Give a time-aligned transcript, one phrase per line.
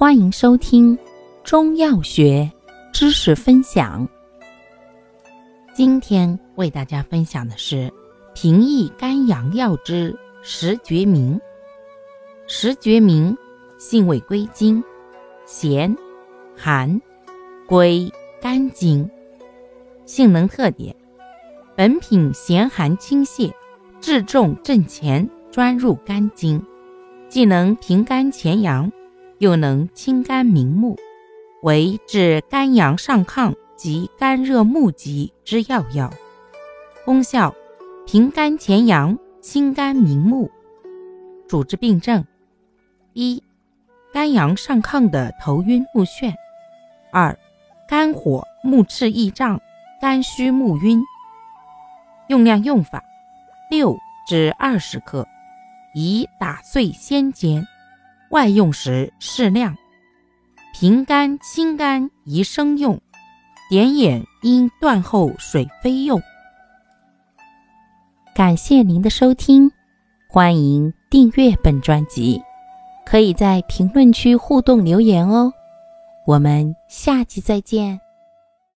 [0.00, 0.98] 欢迎收听
[1.44, 2.50] 中药学
[2.90, 4.08] 知识分享。
[5.74, 7.92] 今天为大家分享的是
[8.34, 11.38] 平抑肝阳药之石决明。
[12.46, 13.36] 石决明
[13.78, 14.82] 性味归经，
[15.44, 15.94] 咸、
[16.56, 16.98] 寒，
[17.66, 18.10] 归
[18.40, 19.06] 肝经。
[20.06, 20.96] 性能特点：
[21.76, 23.52] 本品咸寒清泻，
[24.00, 26.64] 治重镇前，专入肝经，
[27.28, 28.90] 既能平肝潜阳。
[29.40, 30.98] 又能清肝明目，
[31.62, 36.12] 为治肝阳上亢及肝热目疾之要药。
[37.06, 37.54] 功效：
[38.06, 40.50] 平肝潜阳，清肝明目。
[41.48, 42.22] 主治病症：
[43.14, 43.42] 一、
[44.12, 46.34] 肝阳上亢的头晕目眩；
[47.10, 47.34] 二、
[47.88, 49.58] 肝火目赤翳胀、
[50.02, 51.02] 肝虚目晕。
[52.28, 53.02] 用量用法：
[53.70, 53.96] 六
[54.28, 55.26] 至二十克，
[55.94, 57.66] 宜打碎先煎。
[58.30, 59.76] 外用时适量，
[60.72, 63.00] 平肝清肝宜生用，
[63.68, 66.20] 点眼应断后水飞用。
[68.34, 69.70] 感谢您的收听，
[70.28, 72.40] 欢迎订阅本专辑，
[73.04, 75.52] 可以在评论区互动留言哦。
[76.24, 78.00] 我们下期再见。